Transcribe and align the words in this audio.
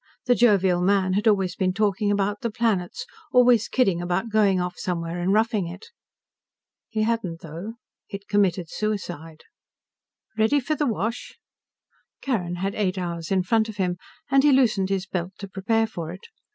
The 0.25 0.33
jovial 0.33 0.81
man 0.81 1.13
had 1.13 1.27
always 1.27 1.55
been 1.55 1.73
talking 1.73 2.09
about 2.11 2.41
the 2.41 2.49
planets, 2.49 3.05
always 3.31 3.67
kidding 3.67 4.01
about 4.01 4.31
going 4.31 4.59
off 4.59 4.79
somewhere 4.79 5.19
and 5.19 5.31
roughing 5.31 5.67
it. 5.67 5.89
He 6.89 7.03
hadn't, 7.03 7.41
though. 7.41 7.75
He'd 8.07 8.27
committed 8.27 8.67
suicide. 8.67 9.43
"Ready 10.35 10.59
for 10.59 10.73
the 10.73 10.87
wash." 10.87 11.37
Carrin 12.19 12.55
had 12.55 12.73
eight 12.73 12.97
hours 12.97 13.29
in 13.31 13.43
front 13.43 13.69
of 13.69 13.77
him, 13.77 13.97
and 14.31 14.41
he 14.43 14.51
loosened 14.51 14.89
his 14.89 15.05
belt 15.05 15.33
to 15.37 15.47
prepare 15.47 15.85
for 15.85 16.11
it. 16.11 16.29